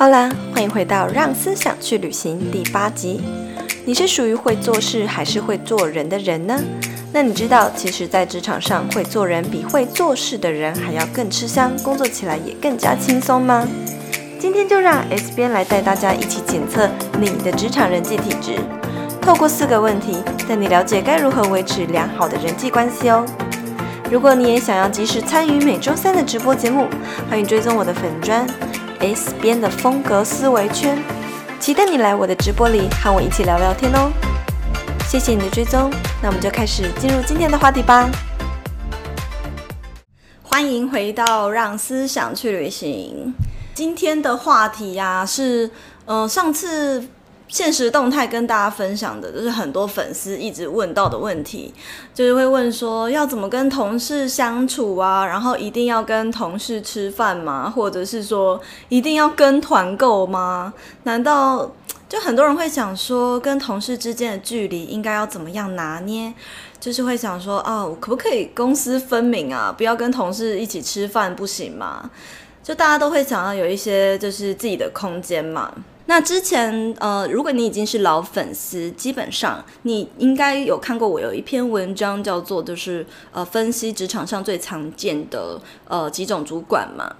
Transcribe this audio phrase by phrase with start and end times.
[0.00, 3.20] 好啦，欢迎回到《让思想去旅行》第八集。
[3.84, 6.58] 你是属于会做事还是会做人的人呢？
[7.12, 13.68] 那你知道，其实，在职场上，会做人比会做事的人还要更吃香，工作起来也更加轻松吗？
[14.38, 16.88] 今天就让 S 编来带大家一起检测
[17.18, 18.58] 你的职场人际体质，
[19.20, 20.16] 透过四个问题，
[20.48, 23.22] 带你了解该如何维持良好的人际关系哦。
[24.10, 26.88] 如果你也想要及时参与每周三的直播节目，
[27.28, 28.46] 欢迎追踪我的粉砖。
[29.00, 31.02] S 边的风格思维圈，
[31.58, 34.12] 期待你来我的直播里和我一起聊聊天哦！
[35.08, 35.90] 谢谢你的追踪，
[36.22, 38.10] 那我们就开始进入今天的话题吧。
[40.42, 43.34] 欢迎回到让思想去旅行。
[43.72, 45.70] 今天的话题呀、是，
[46.04, 47.08] 嗯、上次。
[47.50, 51.74] 现实动态跟大家分享的，就是很多粉丝一直问到的问题，
[52.14, 57.68] 就是会问说要怎么跟同事相处啊，然后一定要跟同事吃饭吗？
[57.68, 60.72] 或者是说一定要跟团购吗？
[61.02, 61.70] 难道
[62.08, 66.32] 就很多人会想说，跟同事之间的距离应该要怎么样拿捏？
[66.78, 69.74] 就是会想说，哦，可不可以公私分明啊？
[69.76, 72.08] 不要跟同事一起吃饭不行吗？
[72.62, 75.72] 就大家都会想要有一些就是自己的空间嘛。
[76.06, 87.14] 那之前，呃，如果你已经是老粉丝，基本上你应该有看过我有一篇文章，叫做就是呃分析职场上最常见的呃几种主管嘛。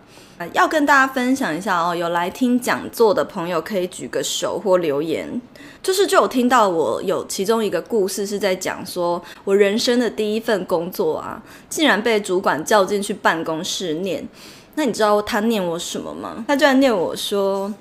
[0.55, 5.41] 要跟大家分享一下哦，有来听讲座的朋友可以举个手或留言。
[5.83, 14.27] 就是就有听到我有其中一个故事是在讲说，我人生的第一份工作啊，竟然被主管叫进去办公室念。
[14.75, 16.45] 那你知道他念我什么吗？
[16.49, 17.73] 他居然念我说。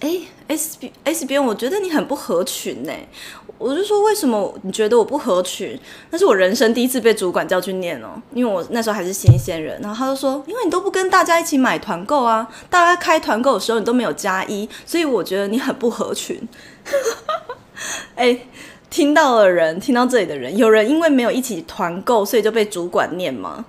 [0.00, 2.92] 哎，S B S B，，我觉得你很不合群呢。
[3.58, 5.78] 我就说，为什么你觉得我不合群？
[6.10, 9.80] 那是我人生第一次被主管叫去念哦，因为我那时候还是新鲜人。
[9.80, 16.46] 然后他就说，因为你都不跟大家一起买团购啊，大家开团购的时候你都没有加一，所以我觉得你很不合群。
[18.14, 18.38] 哎，
[18.90, 23.64] 听到的人，听到这里的人，有人因为没有一起团购，所以就被主管念吗？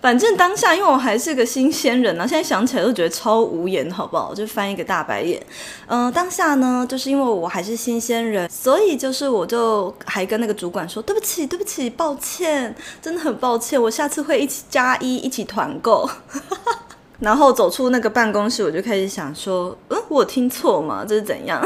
[0.00, 4.32] 反正当下，因为我还是个新鲜人呢、啊，现在想起来都觉得超无言，好不好？
[4.32, 5.44] 就翻一个大白眼。
[5.88, 12.72] 嗯、当下呢，就是因为我还是新鲜人，所以就是我就还跟那个主管说：“对不起，对不起，抱歉，
[13.02, 16.08] 真的很抱歉，我下次会一起加一，一起团购。
[17.18, 21.04] ”然后走出那个办公室，我就开始想说：“嗯，我听错吗？
[21.06, 21.60] 这是怎样？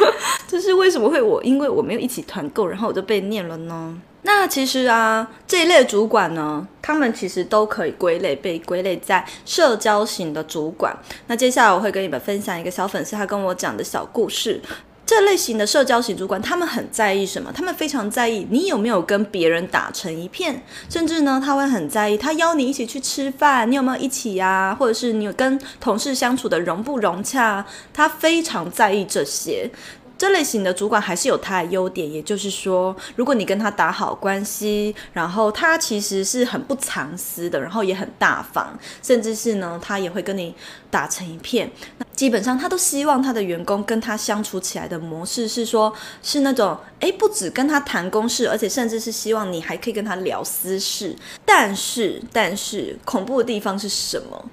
[0.46, 10.96] 就是为什么会我因为我没有一起团购，然后我就被念了呢？”那其实啊，这一类主管呢，他们其实都可以归类，被归类在社交型的主管。
[11.28, 14.60] 那接下来我会跟你们分享一个小粉丝他跟我讲的小故事。
[15.06, 17.50] 这类型的社交型主管，他们很在意什么？
[17.50, 24.76] 他们非常在意你有没有跟别人打成一片，甚至呢，他会很在意他邀你一起去吃饭，你有没有一起呀？
[24.78, 27.64] 或者是你有跟同事相处的融不融洽？
[27.94, 29.70] 他非常在意这些。
[30.18, 40.52] 这类型的主管还是有他的优点，也就是说，如果你跟他打好关系，然后他其实是很不藏私的，然后也很大方，甚至是呢，他也会跟你
[40.90, 41.70] 打成一片。
[41.98, 51.14] 那基本上他都希望他的员工跟他相处起来的模式是说，是那种诶，不止跟他谈公事，而且甚至是希望你还可以跟他聊私事。
[51.44, 54.44] 但是，但是恐怖的地方是什么？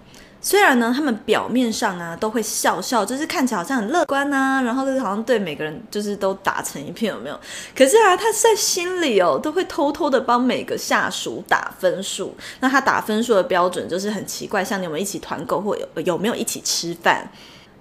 [0.45, 7.39] 虽然呢，他们表面上啊都会笑笑，就是看起来好像很乐观啊，然后就是好像对每个人就是都打成一片，有没有？
[7.75, 12.35] 可是啊，他在心里哦都会偷偷的帮每个下属打分数。
[12.59, 17.27] 那他打分数的标准就是很奇怪，像你们一起团购或有有没有一起吃饭？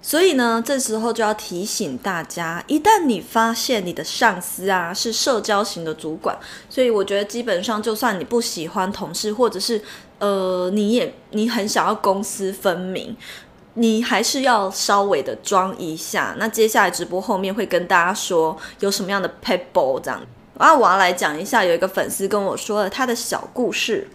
[0.01, 6.35] 所以呢，这时候就要提醒大家，一旦你发现你的上司啊是社交型的主管，
[6.67, 9.79] 所以我觉得基本上就算你不喜欢同事，或者是。
[10.19, 13.15] 呃，你也你很想要公私分明，
[13.73, 16.35] 你还是要稍微的装一下。
[16.37, 20.21] 那接下来直播后面会跟大家说有什么样的 people 这样。
[20.57, 24.07] 啊，我要来讲一下，有一个粉丝跟我说了他的小故事。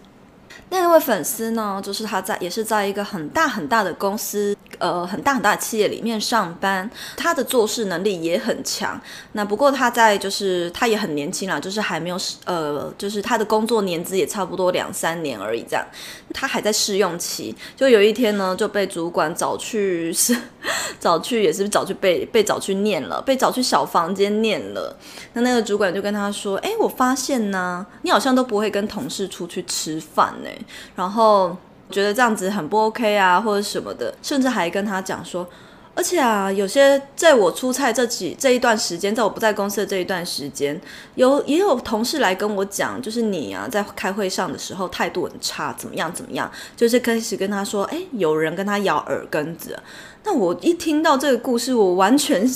[0.71, 4.57] 那位粉丝呢，就是他在也是在一个很大很大的公司。
[4.79, 8.99] 呃，很大很大的企业里面上班，他的做事能力也很强。
[9.33, 12.17] 那不过他在就是他也很年轻啦，就是还没有
[12.47, 15.85] 呃，就是他的工作年资也差不多两三年而已这样。
[16.33, 20.35] 他还在试用期，就有一天呢就被主管找去是
[21.01, 24.97] 找去也是找去被被找去念了，被找去小房间念了。
[25.33, 30.51] 那那个主管就跟他说：“哎，我发现呢，你好像都不会跟同事出去吃饭呢。”
[30.97, 31.57] 然后。
[31.93, 35.45] 觉得这样子很不 OK 啊，或者什么的，甚至还跟他讲说，
[35.93, 40.81] 而且啊，有些在我出差这几这一段时间，在我不在公司的这一段时间，
[41.17, 49.77] 有也有同事来跟我讲，就是你啊，在开会上的时候态度很差，怎么样怎么样，就是开始跟他说，诶，有人跟他咬耳根子。
[50.25, 52.49] 那我一听到这个故事，我完全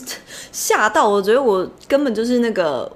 [0.52, 2.90] 吓到，我觉得我根本就是那个。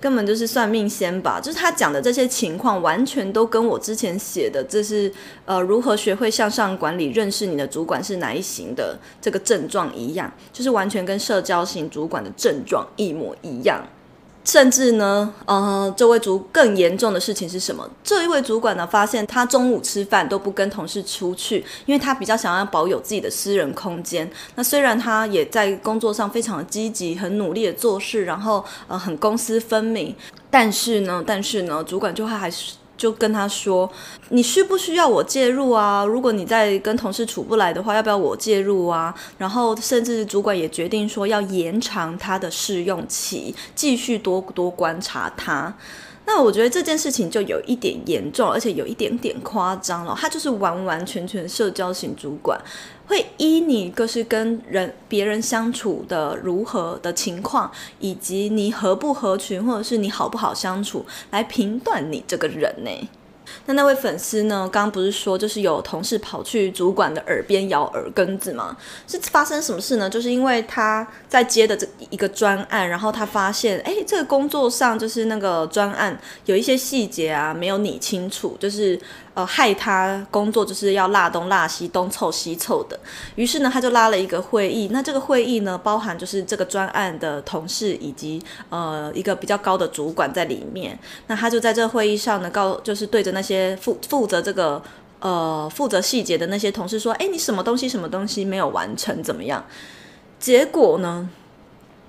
[0.00, 5.12] 根本就是算命先吧，就是他讲的这些情况，完全都跟我之前写的，这是
[5.44, 13.84] 呃如何学会向上管理，认识你的主管是哪一型的这个症状一样，就是完全跟社交型主管的症状一模一样。
[14.48, 17.86] 甚至呢，呃，这位主更严重的事情是什么？
[18.02, 24.26] 这一位主管呢，发现他中午吃饭都不跟同事出去，因为他比较想要保有自己的私人空间。
[24.54, 30.16] 那虽然他也在工作上非常的积极，很努力的做事，然后呃，很公私分明，
[30.50, 32.72] 但是呢，但是呢，主管就会还是。
[32.98, 33.90] 就跟他说
[34.28, 36.04] ：“你需不需要我介入啊？
[36.04, 45.72] 如果你在跟同事处不来的话，要不要我介入啊？”然后甚至主管也决定说要延长他的试用期，继续多多观察他。
[46.30, 50.14] 那我觉得这件事情就有一点严重，而且有一点点夸张了。
[50.14, 52.60] 他就是完完全全社交型主管，
[53.06, 63.08] 会依你就是跟人别人相处的如何的情况，以及你合不合群，或者是你好不好相处，来评断你这个人呢。
[63.66, 64.68] 那那位粉丝呢？
[64.72, 68.76] 刚刚不是说就是有同事跑去主管的耳边咬耳根子吗？
[69.06, 70.08] 是发生什么事呢？
[70.08, 78.98] 就是因为他在接的这一个专案，然后他发现，哎，这个工作上就是那个专案有一些细节啊没有理清楚，就是。
[79.38, 82.98] 呃，害他工作就是要拉东拉西，东凑西凑的。
[83.36, 84.88] 于是呢，他就拉了一个会议。
[84.90, 90.98] 那这个会议呢，包含就是这个专案的同事以及呃一个比较高的主管在里面。
[91.28, 94.82] 那他就在这会议上呢，告就是对着那些负负责这个
[95.20, 99.64] 呃负责细节的那些同事说：“哎，你什么东西什么东西没有完成，怎么样？”
[100.40, 101.30] 结果呢？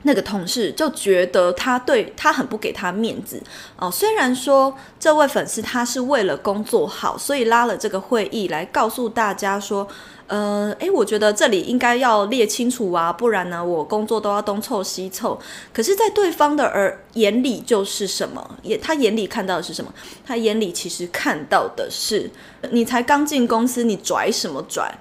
[0.03, 3.41] 那个同事就觉得他对他很不给他面子
[3.77, 3.91] 哦。
[3.91, 9.85] 虽然说这位粉丝他是为了工作好，所以拉了这个会议来告诉大家说，
[10.27, 15.37] 呃，诶，我觉得这里应该要列清楚啊，不然呢，我工作都要东凑西凑。
[15.73, 18.57] 可是，在对方的耳眼里就是什么？
[18.63, 19.93] 眼他眼里看到的是什么？
[20.25, 22.31] 他眼里其实看到的是，
[22.71, 24.97] 你才刚进公司，你拽什么拽？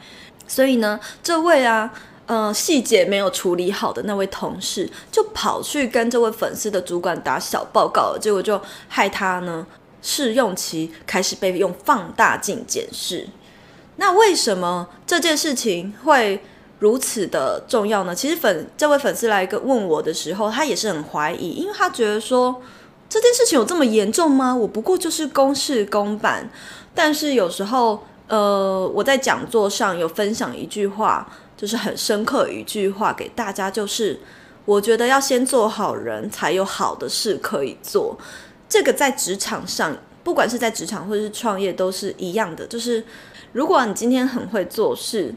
[0.48, 1.92] 所以呢，这位啊。
[2.28, 9.66] 呃，细节没有处理好的那位同事就跑去跟这位粉丝的主管打小报告了，结果就害他呢
[10.02, 13.26] 试用期开始被用放大镜检视。
[13.96, 16.38] 那为什么这件事情会
[16.80, 18.14] 如此的重要呢？
[18.14, 22.60] 其实粉这位粉丝来一个问我的时候，他也是很怀疑，因为他觉得说
[23.08, 24.54] 这件事情有这么严重吗？
[24.54, 26.50] 我不过就是公事公办，
[26.94, 31.28] 但是有时候呃我在讲座上有分享一句话。
[31.58, 34.16] 就是很深刻一句话给大家，就是
[34.64, 38.16] 我觉得要先做好人，才有好的事可以做。
[38.68, 42.64] 这个在职场上，不管是在职场或者是创业，都是一样的。
[42.68, 43.02] 就是
[43.50, 45.34] 如果你今天很会做事，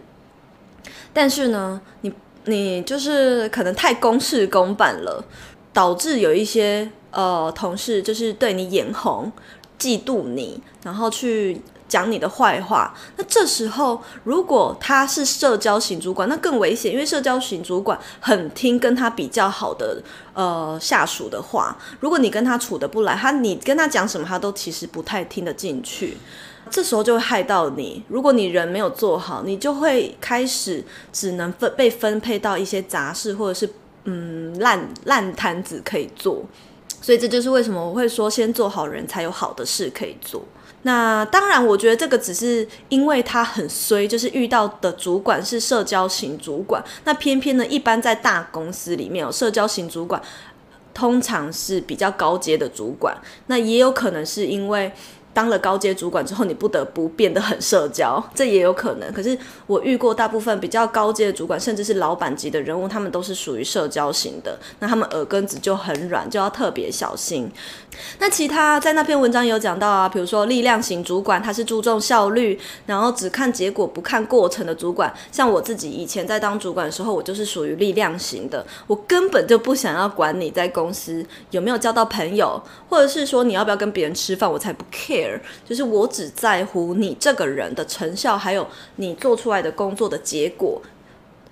[1.12, 2.14] 但是呢，你
[2.46, 5.26] 你就是可能太公事公办了，
[5.74, 9.32] 导致有一些呃同事就是对你眼红、
[9.80, 11.60] 嫉妒你，然后去。
[11.92, 20.02] 讲你的坏话，那这时候如果他是社交型主管，那更危险，因为社交型主管很听跟他比较好的
[20.34, 21.78] 呃下属的话。
[22.00, 26.16] 如果你跟他处得不来，他你跟他讲什么，他都其实不太听得进去。
[26.70, 28.02] 这时候就会害到你。
[28.08, 33.70] 如果你人没有做好，你就会开始只能分被分配到一些杂事，或者是
[34.06, 36.46] 嗯烂烂摊子可以做。
[37.02, 40.42] 所以这就是为什么我会说，先做好人才有好的事可以做。
[40.84, 46.84] 那当然，我觉得这个只是因为他很衰，就是遇到的主管是社交型主管。
[47.04, 50.22] 那偏偏呢，一般在大公司里面有社交型主管，
[50.94, 53.16] 通常是比较高阶的主管。
[53.48, 54.92] 那也有可能是因为。
[55.34, 59.12] 当了高阶主管之后，你不得不变得很社交，这也有可能。
[59.14, 67.52] 可是我遇过大部分比较高阶的主管，甚至是老板级的人物，他们都是属于社交型的，那他们耳根子就很软，就要特别小心。
[68.20, 75.14] 那其他在那篇文章有讲到啊，比如说力量型主管，他是注重效率，然后只看结果不看过程的主管。
[75.32, 85.21] 像我自己以前在当主管的时候，我就是属于力量型的，我根本就不想要管你在公司有没有交到朋友，或者是说你要不要跟别人吃饭，我才不 care。
[85.68, 90.82] 就是我只在乎你这个人的成效，还有你做出来的工作的结果，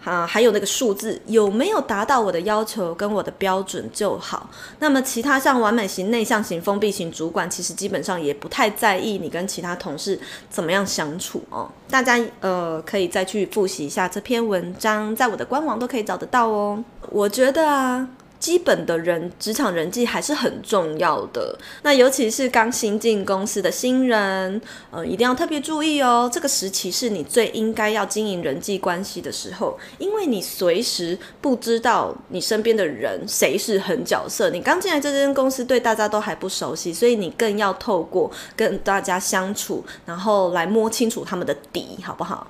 [0.03, 4.49] 啊，还有那个数字有没有达到我的要求跟我的标准就好。
[4.79, 11.69] 那么其他像完美型、内向型、封闭型主管，其实基本上也不太在意你跟其他同事怎么样相处哦。
[11.89, 16.83] 大家呃可以再去复习一下这篇文章，在我的官网都可以找得到哦。
[17.09, 18.07] 我觉得啊。
[18.39, 26.29] 基本的人职场人际还是很重要的，那尤其是刚新进公司的新人，呃，一定要特别注意哦。
[26.31, 34.49] 这个时期是你最应该要经营人际关系的时候，因为你随时不知道你身边的人谁是狠角色。
[34.49, 42.47] 你刚进来这间公司，对大家都还不熟悉，所以你更要透过跟大家相处，然后来摸清楚他们的底，好不好？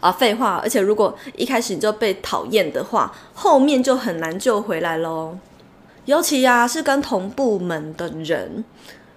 [0.00, 0.60] 啊，废话！
[0.62, 5.36] 而且如果一开始你就被讨厌的话，后面就很难救回来喽。
[6.04, 8.64] 尤其呀、啊，是跟同部门的人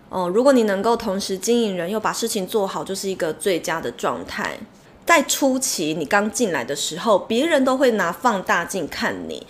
[0.10, 4.58] 哦，如果你能够同时经营人又把事情做好，就是一个最佳的状态。
[5.06, 9.46] 在初期你刚进来的时候，别人都会拿放大镜看你。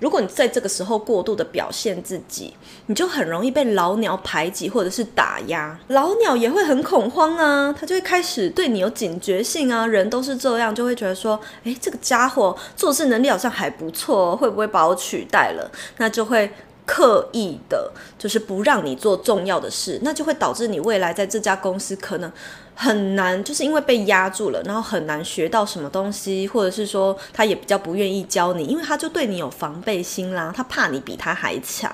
[0.00, 2.54] 如果你在这个时候过度的表现自己，
[2.86, 5.78] 你就很容易被老鸟排挤或者是打压。
[5.88, 9.86] 老鸟也会很恐慌啊，他就会开始对你有警觉性啊。
[9.86, 15.70] 人都是这样，就会觉得说，诶，这个家伙做事能力好像还不错，会不会把我取代了？
[15.96, 16.50] 那就会
[16.88, 22.32] 刻意的，就是不让你做重要的事，那就会导致你未来在这家公司可能。
[22.80, 31.92] 很难，就是因为被压住了，然后很难学到什么东西，或者是说他也比较不愿意教你，因为他就对你有防备心啦，他怕你比他还强，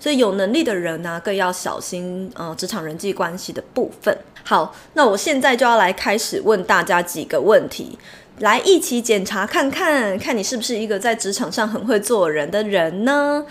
[0.00, 4.16] 所以有能力的人呢、更要小心呃职场人际关系的部分。
[4.44, 7.98] 好，那我现在就要来开始问大家几个问题，
[8.38, 13.44] 来一起检查看看，看你是不是一个在职场上很会做人的人呢？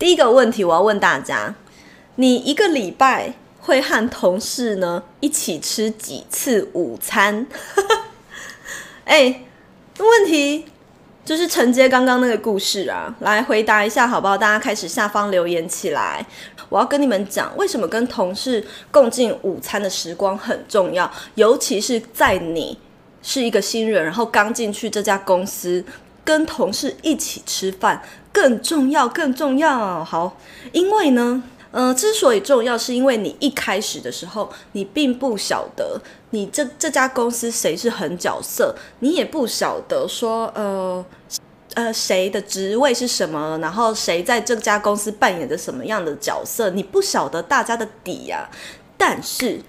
[0.00, 1.54] 第一个问题，我要问大家，
[2.16, 3.34] 你一个礼拜。
[3.62, 7.46] 会和同事呢一起吃几次午餐？
[9.04, 9.42] 哎，
[9.98, 10.64] 问题
[11.22, 14.36] 就是承接刚刚那个故事啊，来回答一下好不好？
[14.36, 16.24] 大家开始下方留言起来。
[16.70, 22.78] 我要跟你们讲，为什么跟同事共进午餐的时光很重要，尤其是在你
[23.22, 25.84] 是一个新人，然后刚进去这家公司，
[26.30, 28.00] 跟同事一起吃饭
[28.32, 30.04] 更重要，更重要。
[30.04, 30.36] 好，
[30.70, 31.42] 因为呢。
[31.72, 41.04] 呃，之所以重要，是因为你一开始的时候，你并不晓得你这这家公司谁是狠角色，你也不晓得说，呃，
[41.74, 48.50] 呃，谁的职位是什么，然后谁在这家公司扮演着什么样的角色，你不晓得大家的底呀、
[48.98, 49.60] 但是，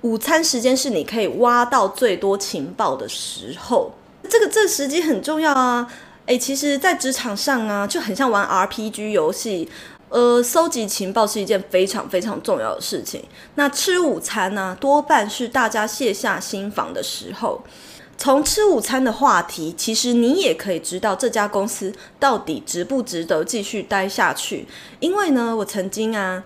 [0.00, 3.92] 午餐时间是你可以挖到最多情报的时候，
[4.26, 5.90] 这个这个时机很重要啊。
[6.26, 9.68] 诶，其实，在职场上啊，就很像玩 RPG 游戏。
[10.08, 13.24] 呃，搜集情报是一件非常非常重要的事情。
[13.56, 17.60] 那吃午餐呢、多半是大家卸下心防的时候。
[18.16, 24.66] 从吃午餐的话题，其实你也可以知道这家公司到底值不值得继续待下去。
[25.00, 26.42] 因为呢，我曾经啊，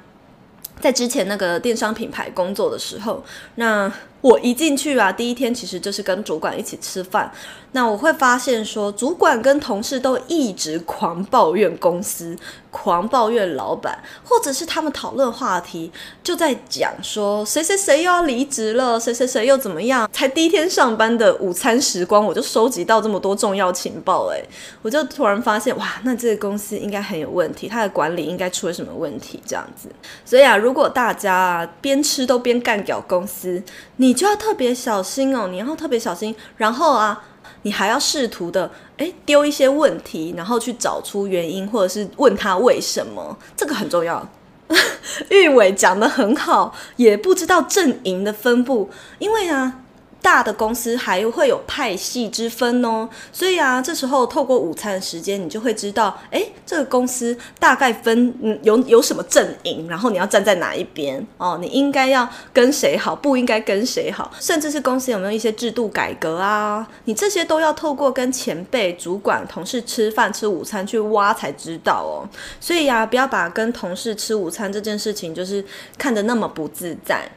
[0.80, 3.22] 在之前那个电商品牌工作的时候，
[3.56, 7.32] 那我一进去啊，第一天其实就是跟主管一起吃饭。
[7.72, 12.36] 那我会发现说，主管跟同事都一直狂抱怨公司，
[12.70, 15.90] 狂抱怨老板，或者是他们讨论话题
[16.22, 20.08] 就在讲说谁谁谁又要离职了，谁谁谁又怎么样。
[20.12, 24.44] 才第一天上班的午餐时光，我就收集到这么多重要情报，诶，
[24.82, 29.88] 我就突然发现，哇，那这个公司应该很有问题，它的管理应该出了什么问题这样子。
[30.24, 33.62] 所以啊，如果大家边吃都边干掉公司，
[33.96, 37.24] 你就要特别小心哦，你要特别小心，然后啊。
[37.62, 44.26] 你还要试图的，诶，丢一些问题，然后去找出原因，或者是问他为什么，这个很重要。
[45.30, 49.79] 玉伟讲得很好，也不知道阵营的分布，因为啊。
[50.22, 72.28] 大的公司还会有派系之分哦，所以啊，这时候透过午餐的时间，你就会知道，诶，这个公司大概分有有什么阵营，然后你要站在哪一边哦，你应该要跟谁好，不应该跟谁好，甚至是公司有没有一些制度改革啊，你这些都要透过跟前辈、主管、同事吃饭吃午餐去挖才知道哦。
[72.60, 75.64] 所以呀，不要把跟同事吃午餐这件事情就是
[75.96, 77.28] 看得那么不自在。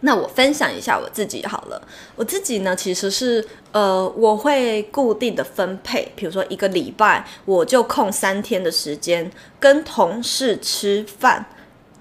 [0.00, 1.82] 那我分享一下我自己好了，
[2.14, 9.28] 我自己呢，其实是呃，我会固定的分配，比如说一个礼拜我就空三天的时间
[9.58, 11.44] 跟同事吃饭，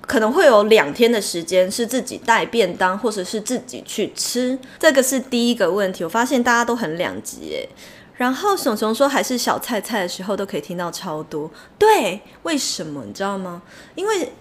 [0.02, 6.04] 可能会有两天的时间是自己带便当或者是自己去吃，这个是第一个问题。
[6.04, 7.68] 我发现大家都很两极诶，
[8.14, 11.50] 然后熊熊说还是小菜菜的时候都可以听到超多，
[11.80, 13.64] 对，为什么你知道吗？
[13.96, 14.32] 因为。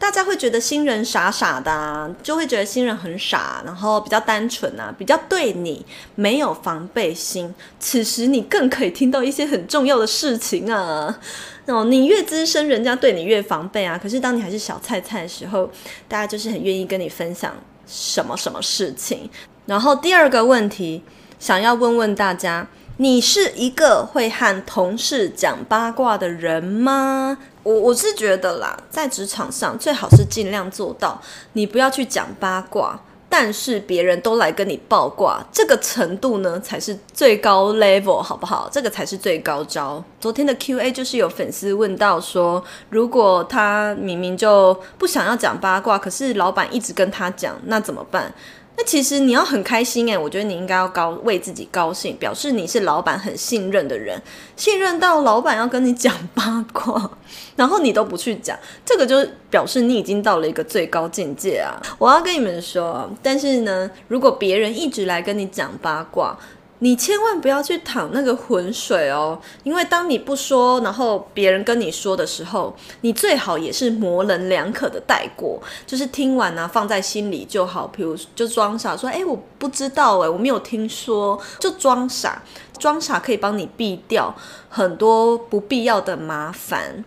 [0.00, 7.54] 大家会觉得新人傻傻的啊，就会觉得新人很傻，然后比较单纯啊，比较对你没有防备心。
[7.78, 11.16] 此时你更可以听到一些很重要的事情啊。
[11.66, 14.00] 哦，你越资深，人家对你越防备啊。
[14.02, 15.70] 可是当你还是小菜菜的时候，
[16.08, 17.54] 大家就是很愿意跟你分享
[17.86, 19.28] 什么什么事情。
[19.66, 21.02] 然后第二个问题，
[21.38, 22.66] 想要问问大家。
[22.96, 27.38] 你是一个会和同事讲八卦的人吗？
[27.62, 31.20] 我我是觉得啦，在职场上最好是尽量做到，
[31.52, 32.98] 你不要去讲八卦，
[33.28, 38.68] 但是别人都来跟你爆卦，这个程度呢才是最高 level，好不好？
[38.72, 40.02] 这个才是最高招。
[40.18, 48.32] 昨天的 Q&A 就是有粉丝问到说，如果他明明就不想要讲八卦，可是老板一直跟他讲，那怎么办？
[48.80, 54.18] 那其实你要很开心诶，我觉得你应该要高为自己高兴，表示你是老板很信任的人，
[54.56, 57.10] 信任到老板要跟你讲八卦，
[57.56, 61.76] 然后你都不去讲，这个就表示你已经到了一个最高境界啊！
[61.98, 66.34] 我要跟你们说，但是呢，如果别人一直来跟你讲八卦，
[66.82, 77.86] 你千万不要去淌那个浑水哦，因为当你不说，然后别人跟你说的时候，你最好也是模棱两可的带过，就是听完呢、放在心里就好。
[77.86, 82.42] 比如就装傻说，哎，我不知道诶，我没有听说，就装傻，
[82.78, 84.34] 装傻可以帮你避掉
[84.70, 87.04] 很多不必要的麻烦。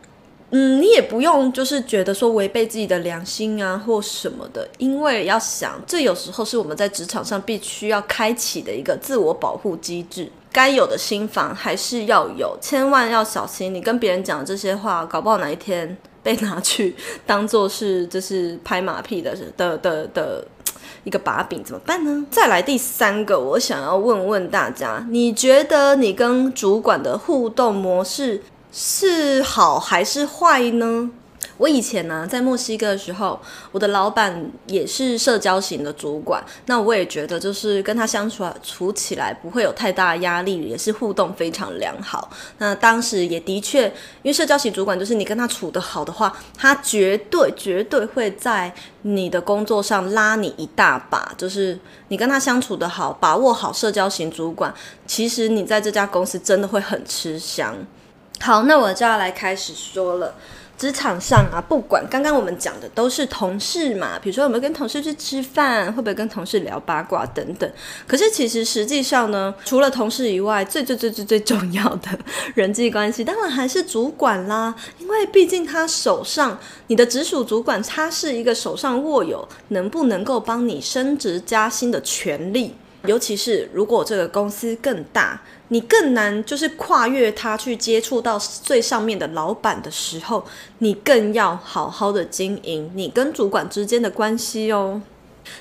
[0.56, 13.74] 嗯，你也不用就是觉得说违背自己的良心啊或什么的，因为要想，这有时候是我们在职场上必须要开启的一个自我保护机制，该有的心防还是要有，千万要小心。
[13.74, 16.96] 你跟别人讲这些话，搞不好哪一天被拿去
[17.26, 20.46] 当做是就是拍马屁的 的的的
[21.04, 22.26] 一个把柄，怎么办呢？
[22.30, 28.42] 再来第三个，我想要问问大家，你觉得你跟主管的互动模式，
[28.74, 31.12] 是好还是坏呢？
[31.58, 33.40] 我以前呢，在墨西哥的时候，
[33.72, 42.28] 我的老板也是社交型的主管，那我也觉得就是跟他相处处起来不会有太大压力，也是互动非常良好。
[42.58, 43.86] 那当时也的确，
[44.24, 51.32] 因为社交型主管就是你跟他处得好的话，他绝对绝对会在你的工作上拉你一大把。
[51.38, 51.78] 就是
[52.08, 54.74] 你跟他相处得好，把握好社交型主管，
[55.06, 57.76] 其实你在这家公司真的会很吃香。
[58.44, 60.36] 好，那我就要来开始说了。
[60.78, 67.72] 职场上啊，不管刚刚我们讲的都是同事嘛，比如说有没有跟同事去吃饭，会不会跟同事聊八卦等等。
[68.06, 72.10] 可是其实实际上呢，除了同事以外，最最最最最重要的
[72.54, 74.76] 人际关系，当然还是主管啦。
[75.00, 82.76] 因为毕竟他手上，你的直属主管，他是一个手上握有能不能够帮你升职加薪的权利。
[83.06, 85.42] 尤其是如果这个公司更大，
[85.74, 90.46] 你更难就是跨越它去接触到最上面的老板的时候，
[90.78, 95.02] 你更要好好的经营你跟主管之间的关系哦。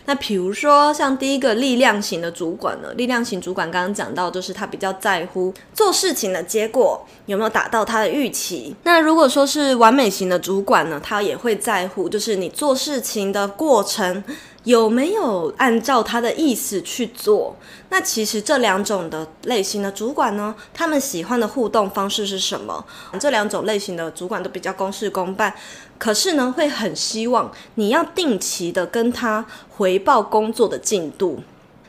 [0.05, 8.77] 那比如说像第一个力量型的主管呢，力量型主管刚刚讲到，就是他比较在乎做事情的结果有没有达到他的预期。
[8.85, 14.23] 那如果说是完美型的主管呢，他也会在乎，就是你做事情的过程。
[14.65, 17.57] 有没有按照他的意思去做？
[17.89, 22.85] 那其实这两种的类型的主管呢，他们喜欢的互动方式是什么？
[23.19, 25.53] 这两种类型的主管都比较公事公办，
[25.99, 31.41] 可是呢，会很希望你要定期的跟他回报工作的进度。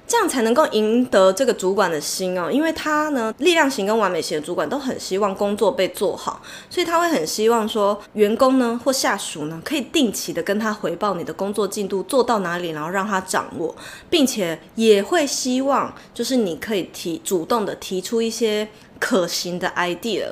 [0.06, 13.74] 这样才能够赢得这个主管的心哦，因为他呢，力量型跟完美型的主管都很希望工作被做好，所以他会很希望说，员工呢或下属呢可以定期的跟他回报你的工作进度做到哪里，然后让他掌握，
[14.10, 18.68] 并且也会希望就是你可以提主动的提出一些
[19.00, 20.28] 可行的 idea。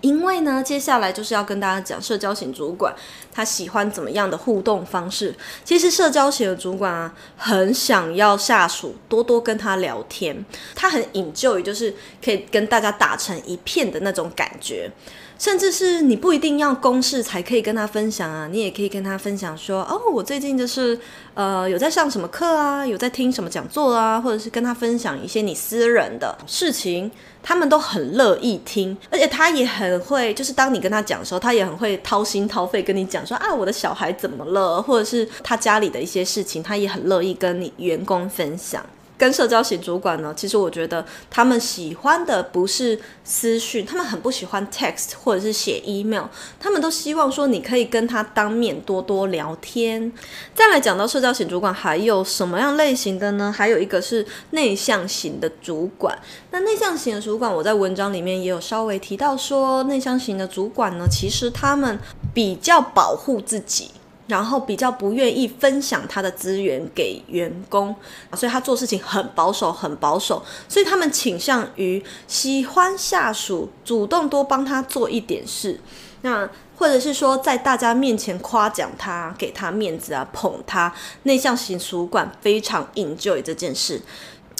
[0.00, 2.94] 因为呢，接下来就是要跟大家讲社交型主管
[3.32, 5.34] 他喜欢怎么样的互动方式。
[5.64, 14.90] 其实社交型的主管啊，很想要下属多多跟他聊天，他很引咎于就是可以跟大家打成一片的那种感觉。
[15.38, 20.98] 甚至是你不一定要公事才可以跟他分享啊，你也可以跟他分享说，哦，我最近就是
[21.34, 27.08] 呃有在上什么课啊，有在听什么讲座啊，或者是跟他分享一些你私人的事情，
[27.40, 38.84] 他们都很乐意听，而且他也很会，就是当你跟他讲的时候，他也很会掏心掏肺跟你讲说啊，我的小孩怎么了，或者是他家里的一些事情，他也很乐意跟你员工分享。
[39.18, 46.26] 跟社交型主管呢，其实我觉得他们喜欢的不是私讯，他们很不喜欢 text 或者是写 email，
[46.60, 50.12] 他们都希望说你可以跟他当面多多聊天。
[50.54, 53.52] 再来讲到社交型主管还有什么样类型的呢？
[53.54, 56.16] 还有一个是内向型的主管。
[56.52, 61.98] 那内向型的主管，我在文章里面也有稍微提到说，内向型的主管呢，其实他们
[62.32, 63.90] 比较保护自己。
[64.28, 67.94] 然后比较不愿意分享他的资源给员工，
[68.34, 70.44] 所以他做事情很保守，很保守。
[70.68, 75.80] 所以他们倾向于喜欢下属主动多帮他做一点事，
[76.22, 80.94] 那或者是说在大家面前夸奖他，给他面子啊，捧他。
[81.24, 84.00] 内向型主管非常 enjoy 这件事。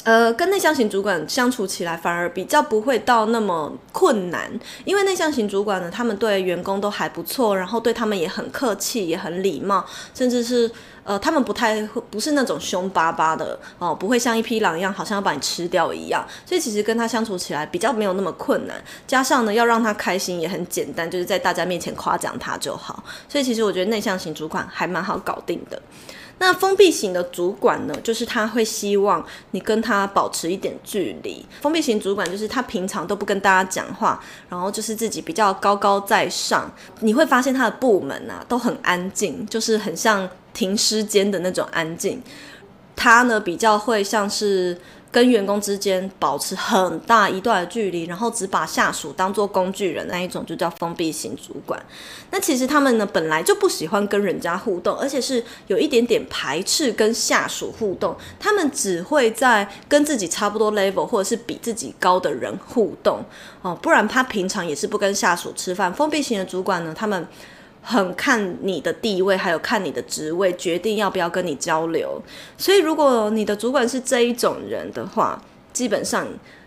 [0.05, 4.51] 呃，跟内向型主管相处起来反而比较不会到那么困难，
[4.85, 9.85] 因为内向型主管呢，他们对员工都还不错，然后对他们也很客气，也很礼貌，
[10.15, 10.71] 甚至是
[11.05, 16.25] 呃，他们不太不是那种凶巴巴的哦，不会像一匹狼一样，好像要把你吃掉一样。
[16.47, 23.03] 所以其实跟他相处起来比较没有那么困难，加上呢，要让他开心也很简单，就是在大家面前夸奖他就好。
[23.29, 25.81] 所以其实我觉得内向型主管还蛮好搞定的。
[26.39, 31.45] 那封闭型的主管呢，就是他会希望你跟他保持一点距离。
[31.61, 36.71] 封闭型主管就是他平常都不跟大家讲话，然后就是自己比较高高在上。
[37.01, 42.23] 你会发现他的部门啊都很安静，就是很像停尸间的那种安静。
[42.95, 44.79] 他呢比较会像是。
[45.11, 51.83] 跟员工之间保持很大一段的距离，然后只把下属当做工具人那一种，就叫封闭型主管。
[52.31, 58.15] 那其实他们呢本来就不喜欢跟人家互动，而且是有一点点排斥跟下属互动。
[58.39, 63.25] 他们只会在跟自己差不多 level 或者是比自己高的人互动
[63.63, 65.93] 哦，不然他平常也是不跟下属吃饭。
[65.93, 67.27] 封闭型的主管呢，他们。
[67.91, 72.21] 很看你的地位，还有看你的职位，决定要不要跟你交流。
[72.59, 76.27] 所以，如果你的主管是这一种人的话，基本上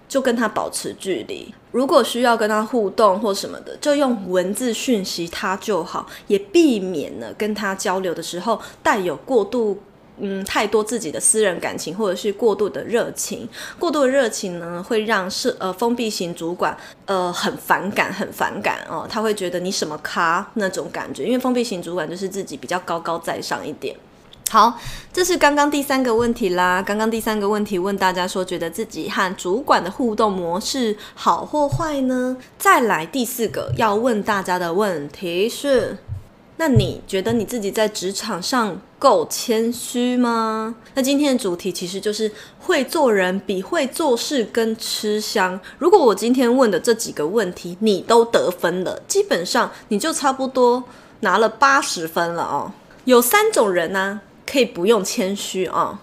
[0.09, 1.53] 就跟他保持距离。
[1.71, 9.79] 如果需要跟他互动或什么的，就用文字讯息他就好，也避免了跟他交流的时候带有过度。
[10.23, 23.95] 嗯，太多自己的私人感情，或者是过度的热情，过度的热情呢，会让是呃封闭型主管呃很反感，很反感哦，他会觉得你什么咖那种感觉，因为封闭型主管就是自己比较高高在上一点。
[24.51, 24.77] 好，
[25.11, 26.83] 这是刚刚第三个问题啦。
[26.85, 32.37] 刚刚第三个问题问大家说，觉得自己和主管的互动模式好或坏呢？
[32.59, 35.97] 再来第四个要问大家的问题是。
[36.61, 40.75] 那你觉得你自己在职场上够谦虚吗？
[40.93, 45.59] 那今天的主题其实就是会做人比会做事更吃香。
[45.79, 50.83] 如果我今天问的这几个问题你都得分了，基本上你就差不多
[51.21, 52.71] 拿了八十分了哦。
[53.05, 55.99] 有三种人呢，可以不用谦虚啊。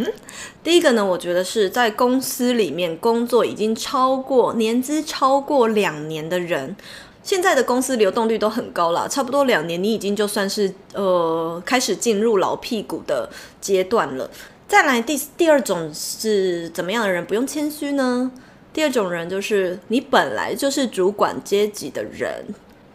[0.62, 6.76] 第一个呢，我觉得是在公司里面工作已经超过年资超过两年的人。
[7.24, 13.28] 现在的公司流动率都很高了，差不多两年，你已经就算是呃开始进入老屁股的
[13.62, 14.30] 阶段了。
[14.68, 18.30] 再来第第二种是怎么样的人不用谦虚呢？
[18.72, 22.44] 第二种人就是你本来就是主管阶级的人，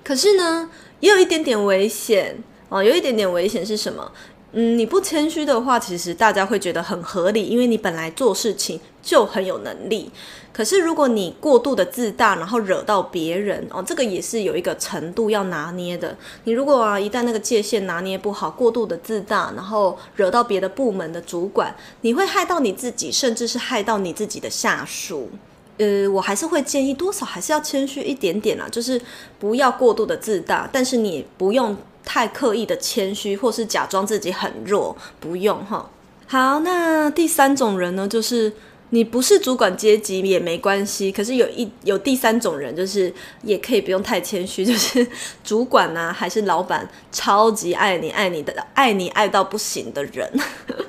[0.04, 2.38] 可是呢也有一点点危险
[2.70, 4.12] 啊，有一点点危险是什么？
[4.52, 10.12] 嗯，你不谦虚的话，其实大家会觉得很合理，因为你本来做事情就很有能力。
[10.52, 16.18] 可是，如果你过度的自大，然后惹到别人哦，这个也是有一个程度要拿捏的。
[16.46, 25.30] 你如果啊，一旦那个界限拿捏不好，过度的自大，然后惹到别的部门的主管，你会害到你自己，甚至是害到你自己的下属。
[25.78, 29.00] 呃，我还是会建议，多少还是要谦虚一点点啦，就是
[29.38, 35.90] 不要过度的自大，但是你不用太刻意的谦虚，或是假装自己很弱，不用哈。
[36.28, 38.54] 好，那第三种人呢，就是。
[38.92, 45.06] 你不是主管阶级也没关系，可是有一有第三种人，就是也可以不用太谦虚， 就是
[45.44, 50.28] 主管呢、啊、还是老板，超级爱你爱你的爱你爱到不行的人。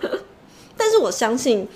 [0.79, 1.69] 但是我相信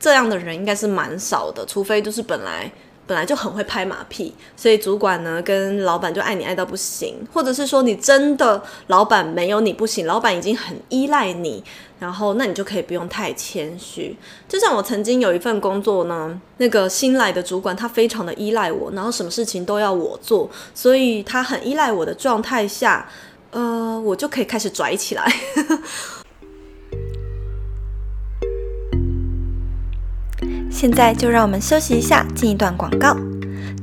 [0.00, 2.68] 这样的人应该是蛮少的，除非就是本来。
[3.10, 11.60] 本来就很会拍马屁，所以主管呢跟老板就爱你爱到不行，或者是说你真的老板没有你不行，老板已经很依赖你，
[11.98, 14.16] 然后那你就可以不用太谦虚。
[14.48, 23.08] 就像我曾经有一份工作呢，那个新来的主管他非常的依赖我，然后什么事情都要我做，所以他很依赖我的状态下，
[23.50, 25.26] 呃，我就可以开始拽起来。
[30.70, 33.16] 现在就让我们休息一下，进一段广告。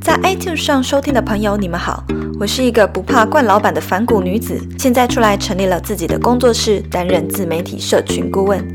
[0.01, 2.03] 在 iTunes 上收听的朋友，你们好，
[2.39, 8.65] 我是一个不怕惯老板的反骨女子，现在出来成立了自己的工作室，担任自媒体社群顾问，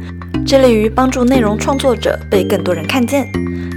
[0.46, 3.26] 致力于帮助内容创作者被更多人看见。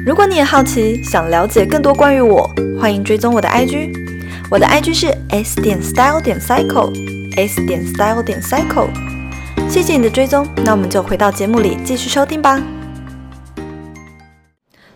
[0.05, 2.47] 如果你也好奇，想了解更多关于我，
[2.79, 3.91] 欢迎追踪我的 IG，
[4.51, 8.89] 我的 IG 是 s 点 style 点 cycle，s 点 style 点 cycle。
[9.69, 12.61] 谢谢你的追踪，那我们就回到节目里继续收听吧。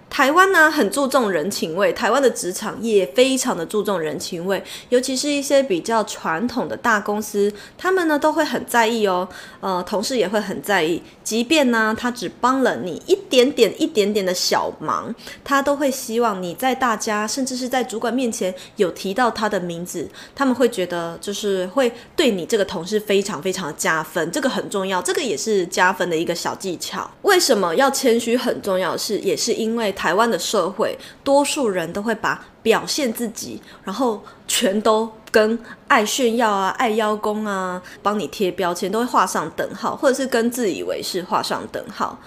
[0.09, 27.09] 台湾呢很注重人情味，台湾的职场也非常的注重人情味，尤其是一些比较传统的大公司，他们呢都会很在意哦，呃，同事也会很在意，即便呢他只帮了你一点点、一点点的小忙，他都会希望你在大家甚至是在主管面前有提到他的名字，他们会觉得就是会对你这个同事非常非常的加分，这个很重要，这个也是加分的一个小技巧。
[27.21, 28.35] 为什么要谦虚？
[28.35, 29.93] 很重要是，也是因为。
[29.99, 42.17] 台台湾的社会，多数人都会把表现自己，然后全都跟爱炫耀啊、爱邀功啊、帮你贴标签，都会画上等号，或者是跟自以为是画上等号。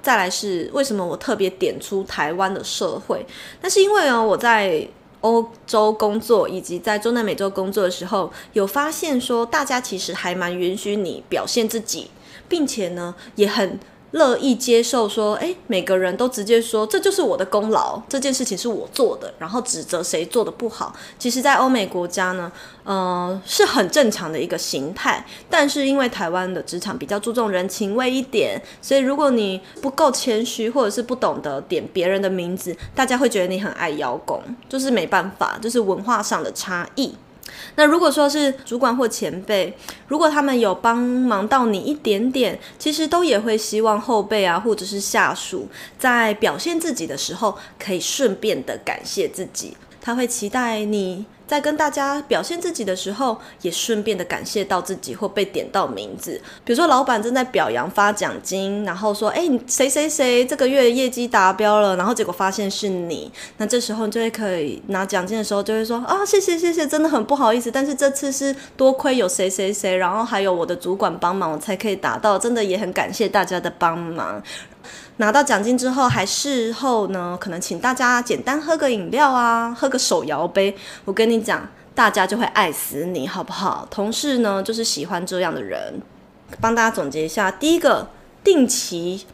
[0.00, 3.26] 再来是为什么我特别点出台湾的社会？
[3.60, 4.86] 那是因为呢，我在
[5.22, 12.08] 欧洲工作以及在中南美洲工作的时候，有发现说，大家其实还蛮允许你表现自己，
[12.48, 13.80] 并且呢，也很。
[14.12, 20.94] 乐意接受说，诶，每个人都直接说这就是我的功劳，这件事情是我做的，然后指责谁做的不好。
[21.18, 22.52] 其实，在欧美国家呢，
[22.84, 25.24] 呃，是很正常的一个形态。
[25.48, 37.14] 但是，因为台湾的职场比较注重人情味一点，所以如果你不够谦虚，或者是不懂得点别人的名字，大家会觉得你很爱邀功，就是没办法，就是文化上的差异。
[37.76, 39.76] 那如果说是主管或前辈，
[40.08, 49.76] 如果他们有帮忙到你一点点，其实都也会希望后辈啊，或者是下属在表现自己的时候，可以顺便的感谢自己。
[50.00, 51.24] 他会期待你。
[51.52, 56.40] 在跟大家表现自己的时候，也顺便的感谢到自己或被点到名字。
[56.64, 74.42] 比如说，老板正在表扬发奖金，然后说：“哎，谁谁谁这个月业绩达标了。”然后结果发现是你，那这时候你就会可以拿奖金的时候就会说：“啊，谢谢谢谢，真的很不好意思，但是这次是多亏有谁谁谁，然后还有我的主管帮忙，我才可以达到，真的也很感谢大家的帮忙。”
[75.18, 80.74] 拿到奖金之后，还事后呢，可能请大家简单喝个饮料啊，喝个手摇杯。
[81.04, 83.86] 我跟你讲，大家就会爱死你，好不好？
[83.90, 86.00] 同事呢，就是喜欢这样的人。
[86.60, 88.08] 帮大家总结一下：第一个，
[88.42, 89.26] 定期、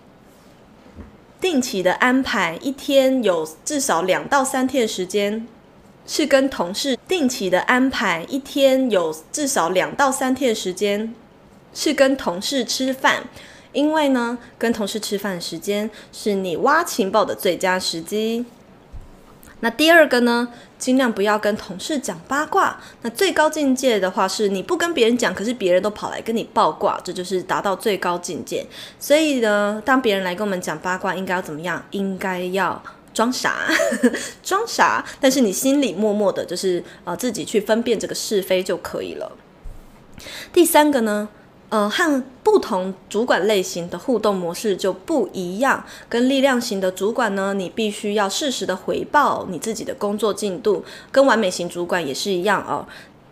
[1.41, 5.47] 定期的安排一天有至少两到三天的时间，
[6.07, 11.15] 是跟同事定期的安排一天有至少两到三天的时间，
[11.73, 13.23] 是跟同事吃饭。
[13.79, 18.45] 因为呢，跟同事吃饭的时间是你挖情报的最佳时机。
[19.61, 20.49] 那第二个呢，
[20.81, 22.81] 尽量不要跟同事讲八卦。
[23.03, 28.67] 那最高境界的话，是你不跟别人讲，可是别人都跑来跟你爆卦，这就是达到最高境界。
[28.99, 31.81] 所以呢，当别人来跟我们讲八卦，应该要怎么样？
[31.93, 32.83] 应该要
[33.15, 33.59] 装傻，
[34.43, 39.31] 装傻，但是你心里默默的，就是呃自己去分辨这个是非就可以了。
[40.53, 41.29] 第三个呢？
[41.71, 45.85] 呃，和不同主管类型的互动模式就不一样。
[46.09, 52.87] 跟力量型的主管呢，你必须要适时的回报你自己的工作进度；跟完美型主管也是一样哦。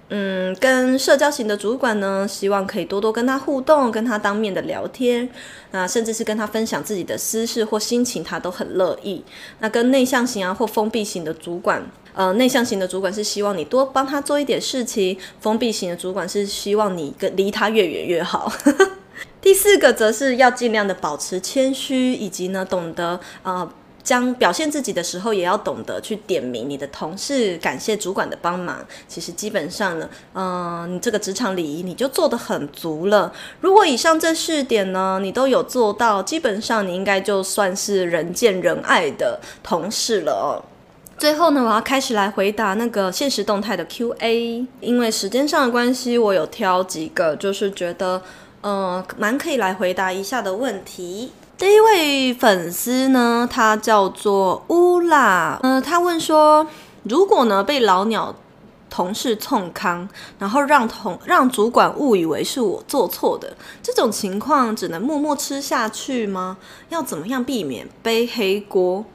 [0.09, 5.29] 嗯，跟社交型的主管呢，希望可以多多跟他互动，跟他当面的聊天，
[5.73, 9.25] 那甚至是跟他分享自己的私事或心情，他都很乐意。
[9.59, 18.53] 那跟内向型啊或封闭型的主管，呃，内向型的主管是希望你多帮他做一点事情，封闭型的主管是希望你跟离他越远越好。
[19.42, 23.69] 第四个则是要尽量的保持谦虚，以及呢懂得呃。
[24.07, 28.79] 将表现自己的时候，也要懂得去点名你的同事，感谢主管的帮忙。
[29.09, 33.33] 其实基本上呢，嗯、你这个职场礼仪你就做得很足了。
[33.61, 40.62] 如果以上这四点呢，你都有做到，基本上你应该就算是人见人爱的同事了哦。
[41.19, 48.23] 最后呢，我要开始来回答那个现实动态的 Q&A，因为时间上的关系，我有挑几个，就是觉得，
[48.61, 51.33] 呃，蛮可以来回答一下的问题。
[51.59, 56.66] 第一位粉丝呢，他叫做乌拉，呃，他问说，
[57.05, 58.35] 如果呢被老鸟
[58.90, 60.07] 同事冲康，
[60.38, 66.59] 然后让同让主管误以为是我做错的，这种情况只能默默吃下去吗？
[66.90, 69.07] 要怎么样避免背黑锅？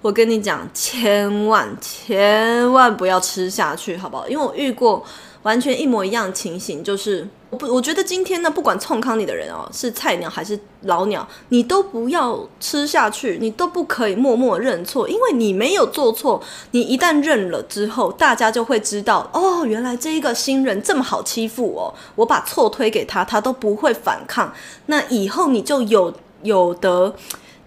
[0.00, 4.26] 我跟你讲，千万千万不要吃下去，好不好？
[4.26, 5.04] 因为我遇过
[5.42, 7.28] 完全一模一样的情形，就是。
[7.50, 16.40] 我不，我觉得今天呢，不管冲康你的人哦，是菜鸟还是老鸟，你都不要吃下去，你都不可以默默认错，因为你没有做错。
[16.70, 24.54] 你一旦认了之后，大家就会知道哦，原来这一个新人这么好欺负哦，我把错推给他，他都不会反抗。
[24.86, 27.14] 那以后你就有有得。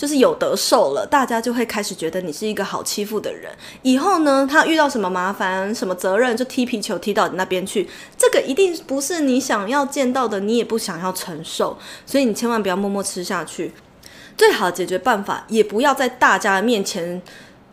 [0.04, 3.50] 就是有得受了，大家就会开始觉得你是一个好欺负的人。
[3.84, 7.89] 以后呢，他遇到什么麻烦、什么责任，就踢皮球踢到你那边去。
[8.18, 13.72] 这个一定不是你想要见到的，你也不想要承受，所以你千万不要默默吃下去。
[14.36, 17.22] 最好的解决办法也不要在大家的面前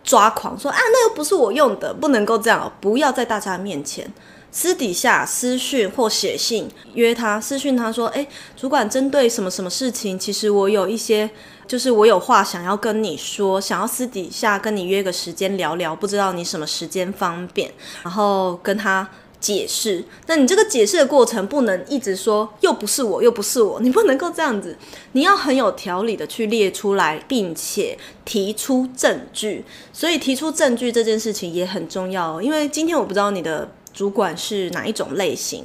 [0.04, 4.08] 抓狂，说啊，那又不是我用的，不能够这样，不要在大家的面前。
[4.52, 11.30] 私底下私讯或写信约他，私讯他说：“诶，主管针对什么什么事情，其实我有一些，
[11.70, 17.70] 就是我有话想要跟你说，想要私底下跟你约个时间聊聊，不知道你什么时间方便，
[18.02, 20.04] 然后跟他解释。
[20.26, 24.76] 那你这个解释的过程不能一直说又不是我，又不是我， 你不能够这样子，
[25.12, 29.64] 你要很有条理的去列出来，并且提出证据。
[29.92, 35.64] 所以提出证据这件事情也很重要哦，因为今天我不知道你的。”主管是哪一种类型？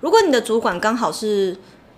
[0.00, 1.54] 如果你的主管刚好是，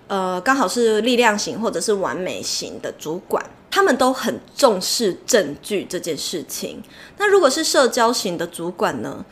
[0.09, 6.83] 呃，刚好是力量型或者是完美型的主管，他们都很重视证据这件事情。
[7.19, 9.25] 那如果是社交型的主管呢？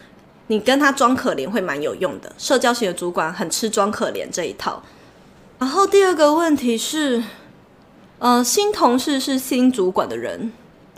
[0.48, 2.32] 你跟他装可怜会蛮有用的。
[2.38, 4.80] 社交型的主管很吃装可怜这一套。
[5.58, 7.20] 然后第二个问题是，
[8.20, 10.52] 呃，新同事是新主管的人，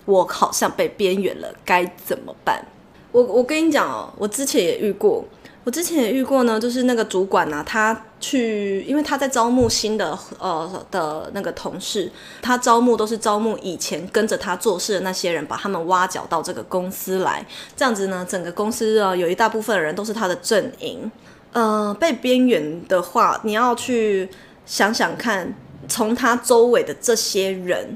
[0.04, 2.62] 我好像被边缘了，该怎么办？
[3.10, 5.24] 我我跟你讲哦，我之前也遇过。
[5.68, 17.44] 我之前也遇过呢，就是那个主管呢、他去，因为他在招募新的呃的那个同事，他招募都是招募以前跟着他做事的那些人，把他们挖角到这个公司来，
[17.76, 21.12] 这样子呢，整个公司啊有一大部分人都是他的阵营。
[21.52, 24.26] 呃，被边缘的话，你要去
[24.64, 25.54] 想想看，
[25.86, 27.94] 从他周围的这些人，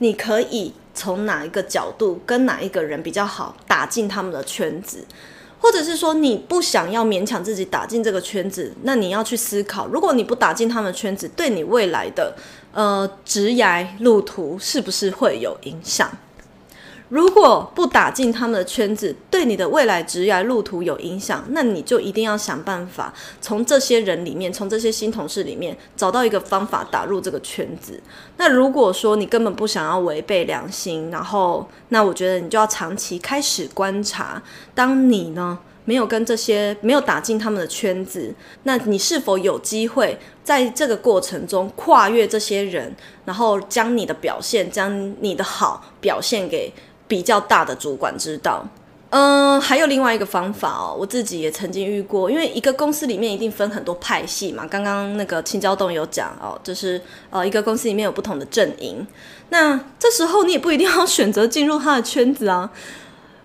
[0.00, 5.02] 你可以从哪一个角度跟哪一个人比较好，打进他们的圈子。
[5.58, 12.34] 或者是说你不想要勉强自己打进这个圈子，那你要去思考，如果你不打进他们圈子，对你未来的
[12.72, 16.10] 呃职涯路途是不是会有影响？
[17.08, 28.00] 如果不打进他们的圈子，对你的未来职业路途有影响，那你就一定要想办法从这些人里面，从这些新同事里面找到一个方法打入这个圈子。
[28.38, 34.42] 那如果说你根本不想要违背良心，然后那我觉得你就要长期开始观察，
[34.74, 42.92] 当你呢没有跟这些没有打进他们的圈子，那你是否有机会在这个过程中跨越这些人，
[43.24, 46.72] 然后将你的表现，将你的好表现给。
[47.08, 48.64] 比较大的主管知道，
[49.10, 54.66] 嗯，还有另外一个方法哦，我自己也曾经遇过，因为一个公司里面一定分很多派系嘛。
[54.66, 59.06] 刚刚那个青椒洞有讲哦，就是呃，一个公司里面有不同的阵营，
[59.50, 62.70] 那这时候你也不一定要选择进入他的圈子啊。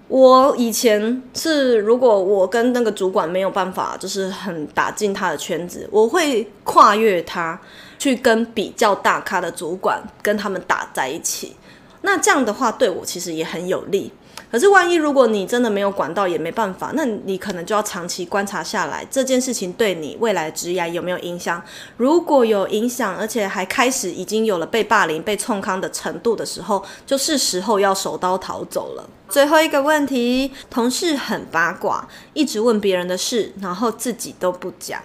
[0.08, 7.58] 我以前是，如果我跟那个主管没有办法，就是很打进他的圈子，我会跨越他
[7.98, 11.56] 去跟比较大咖的主管跟他们打在一起。
[12.02, 14.12] 那这样的话对我其实也很有利，
[14.52, 21.62] 可是万一如果你真的没有管到，也没办法，那你可能就要长期观察下来，这件事情对你未来职业有没有影响？
[21.98, 29.10] 如果有影响，而且还开始已经有了被霸凌、被冲康的程度的时候，就是时候要手刀逃走了。
[29.30, 35.02] 最后一个问题，同事很八卦，一直问别人的事，然后自己都不讲。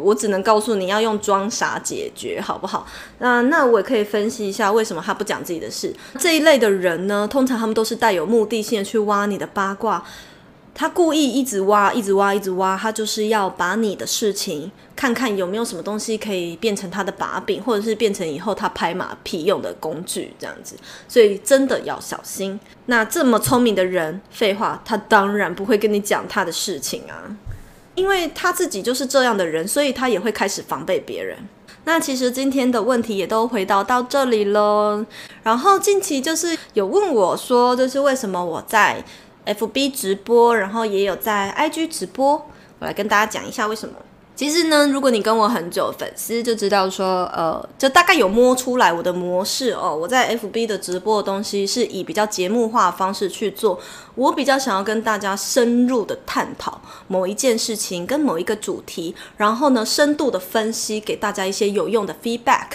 [0.00, 2.86] 我只能告诉你要用装傻解决，好不好？
[3.18, 5.94] 那那我也可以分析一下为什么他不讲自己的事。
[6.18, 10.04] 这一类的人呢，通常他们都是带有目的性的去挖你的八卦，
[10.74, 20.74] 他故意一直挖，一直挖，一直挖，他就是要把你的事情看看有没有什么东西可以变成他的把柄，或者是变成以后他拍马屁用的工具，这样子。
[21.08, 22.58] 所以真的要小心。
[22.86, 27.24] 那这么聪明的人，废话，他当然不会跟你讲他的事情啊。
[27.96, 31.36] 因为他自己就是这样的人，所以他也会开始防备别人。
[31.84, 35.04] 那其实今天的问题也都回答到这里了。
[35.42, 39.02] 然后近期就是有问我说，就是为什么我在
[39.46, 42.32] FB 直播，然后也有在 IG 直播，
[42.78, 43.94] 我来跟大家讲一下为什么。
[44.36, 49.96] 其实呢，如果你跟我很久粉丝就知道说，呃，就大概有摸出来我的模式哦。
[49.96, 53.80] 我在 FB 的直播的东西是以比较节目化的方式去做，
[54.14, 62.66] 我比较想要跟大家深入的探讨某一件事情跟某一个主题，然后呢，深度的分析给大家一些有用的 feedback。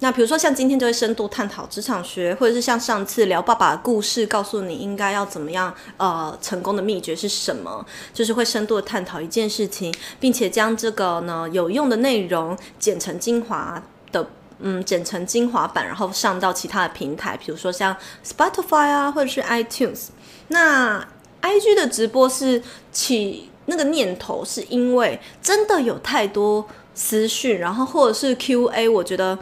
[0.00, 7.82] 那比如说像今天就会深度探讨职场学，或者是像上次聊爸爸的故事，告诉你应该要怎么样，呃，成功的秘诀是什么？
[8.12, 13.82] 就是会深度的探讨一件事情，并且将这个呢有用的内容剪成精华
[14.12, 14.28] 的，
[14.60, 20.08] 嗯，剪成精华版，然后上到其他的平台，比如说像 Spotify 啊，或者是 iTunes。
[20.48, 21.08] 那
[21.40, 29.38] IG 的直播是起那个念头，是因为真的有太多私讯，然后或者是 QA，我觉得。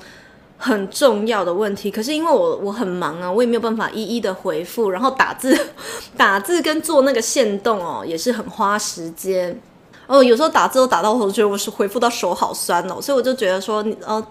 [0.57, 5.59] 很重要的问题，可是因为我我很忙啊，我也没有办法一一的回复，然后打字
[6.17, 9.61] 打字跟做那个线动哦，也是很花时间
[10.07, 10.23] 哦。
[10.23, 14.27] 有时候打字都打到我觉得我是回复到手好酸哦，所以我就觉得说，呃，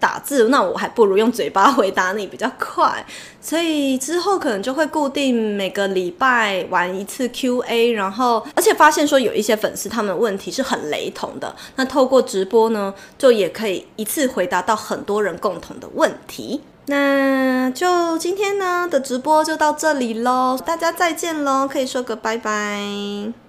[0.00, 3.04] 打字，那我还不如用嘴巴回答你比较快。
[3.40, 16.60] 所以之后可能就会固定每个礼拜玩一次 QA，然后而且发现说有一些粉丝他们问题是很雷同的，那透过直播呢，就也可以一次回答到很多人共同的问题。
[16.86, 23.47] 那就今天呢的直播就到这里喽，大家再见喽，可以说个拜拜。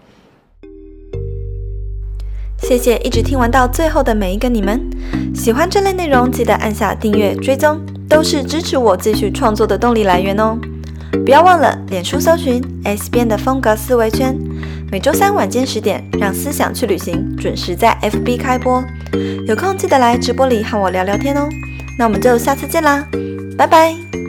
[2.61, 4.79] 谢谢一直听完到最后的每一个你们，
[5.33, 10.57] 喜欢这类内容记得按下订阅追踪，都是支持我继续创作的动力来源哦。
[11.25, 14.37] 不要忘了脸书搜寻 S 编的风格思维圈，
[14.91, 18.83] 每周三晚间十点，让思想去旅行，准时在 FB 开播，
[19.47, 21.49] 有空记得来直播里和我聊聊天哦。
[21.97, 23.03] 那我们就下次见啦。
[23.57, 24.28] 拜拜。